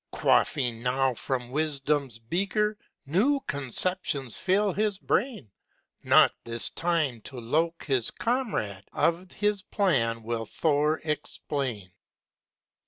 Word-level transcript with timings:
ŌĆØ 0.11 0.17
Quaffing 0.19 0.81
now 0.81 1.13
from 1.13 1.51
wisdomŌĆÖs 1.51 2.21
beaker, 2.27 2.75
New 3.05 3.39
conceptions 3.41 4.35
fill 4.35 4.73
his 4.73 4.97
brain: 4.97 5.51
Naught 6.01 6.31
this 6.43 6.71
time 6.71 7.21
to 7.21 7.39
Lok 7.39 7.85
his 7.85 8.09
comrade 8.09 8.85
Of 8.93 9.31
his 9.33 9.61
plan 9.61 10.23
will 10.23 10.47
Thor 10.47 10.99
explain. 11.03 11.91